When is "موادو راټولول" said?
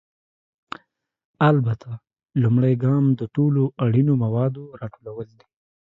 4.23-5.27